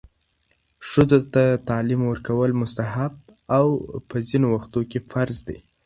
ښځو 0.89 1.19
ته 1.33 1.43
تعلیم 1.69 2.01
ورکول 2.07 2.51
مستحب 2.61 3.13
او 3.57 3.65
په 4.09 4.15
ځینو 4.27 4.47
وختونو 4.55 4.89
کې 4.91 4.99
فرض 5.11 5.37
دی. 5.47 5.59